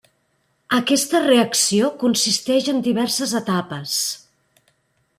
Aquesta 0.77 1.21
reacció 1.25 1.91
consisteix 2.05 2.73
en 2.75 2.83
diverses 2.91 3.39
etapes. 3.45 3.97